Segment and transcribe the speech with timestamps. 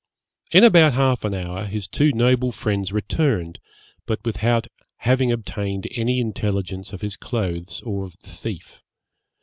[0.51, 3.59] In about half an hour his two noble friends returned,
[4.07, 4.65] but without
[4.97, 8.81] having obtained any intelligence of his clothes or of the thief.